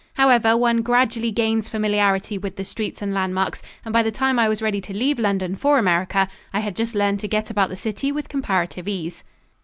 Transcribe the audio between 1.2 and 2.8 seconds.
gains familiarity with the